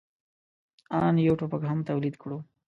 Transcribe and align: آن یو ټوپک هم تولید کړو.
آن 1.03 1.13
یو 1.25 1.35
ټوپک 1.39 1.61
هم 1.69 1.79
تولید 1.89 2.15
کړو. 2.21 2.37